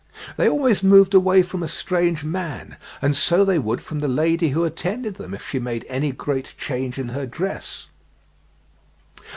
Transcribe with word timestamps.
They 0.35 0.49
always 0.49 0.81
moved 0.81 1.13
away 1.13 1.43
from 1.43 1.61
a 1.61 1.67
strange 1.67 2.23
man, 2.23 2.75
and 3.03 3.15
so 3.15 3.45
they 3.45 3.59
would 3.59 3.83
from 3.83 3.99
the 3.99 4.07
lady 4.07 4.49
who 4.49 4.63
attended 4.63 5.17
them 5.17 5.31
if 5.35 5.47
she 5.49 5.59
made 5.59 5.85
any 5.87 6.11
great 6.11 6.55
change 6.57 6.97
in 6.97 7.09
her 7.09 7.27
dress. 7.27 7.85